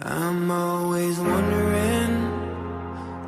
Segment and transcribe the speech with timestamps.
[0.00, 2.12] I'm always wondering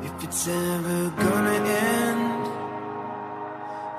[0.03, 2.47] if it's ever gonna end.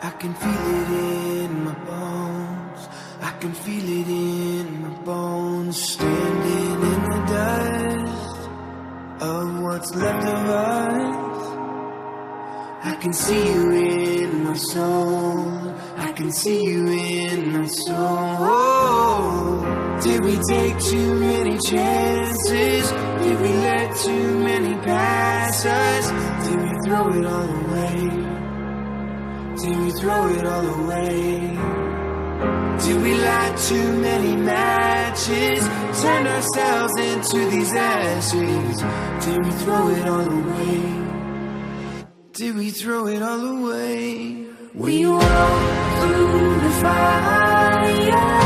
[0.03, 2.89] I can feel it in my bones.
[3.21, 5.83] I can feel it in my bones.
[5.83, 8.49] Standing in the dust
[9.21, 11.43] of what's left of us.
[12.85, 15.75] I can see you in my soul.
[15.99, 18.72] I can see you in my soul.
[20.03, 22.91] Did we take too many chances?
[22.91, 26.11] Did we let too many pass us?
[26.49, 28.33] Did we throw it all away?
[29.63, 31.39] Did we throw it all away?
[32.85, 35.69] Did we light too many matches?
[36.03, 38.79] Turn ourselves into these ashes?
[39.25, 40.83] Did we throw it all away?
[42.33, 44.47] Did we throw it all away?
[44.75, 48.42] We walk through the fire.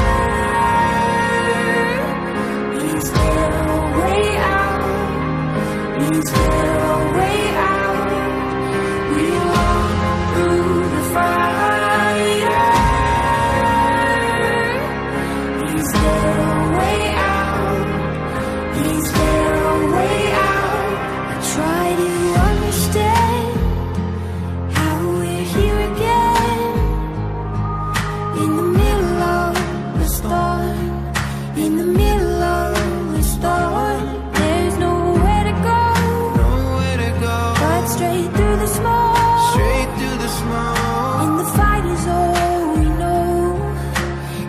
[7.17, 7.46] There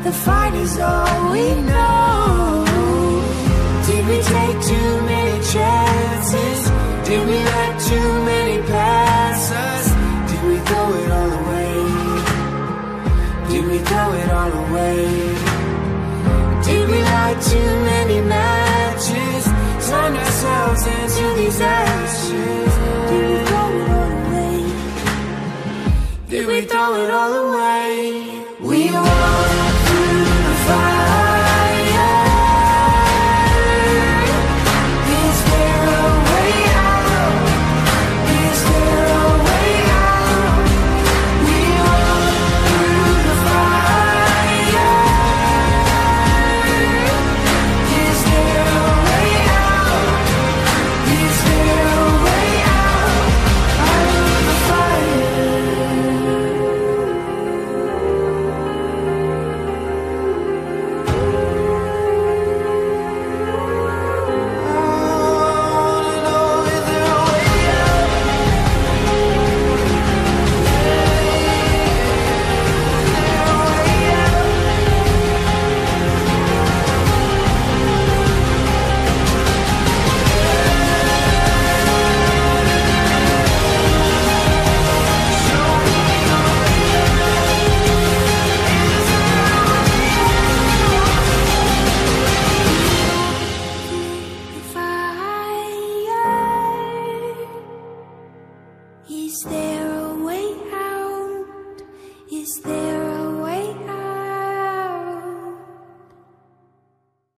[0.07, 2.63] The fight is all we know.
[3.87, 6.59] Did we take too many chances?
[7.03, 9.85] Did we let too many pass us?
[10.31, 11.75] Did we throw it all away?
[13.49, 15.07] Did we throw it all away?
[16.63, 19.43] Did we light too many matches?
[19.89, 22.73] Turn ourselves into these ashes?
[23.09, 24.57] Did we throw it all away?
[26.29, 28.36] Did we throw it all away?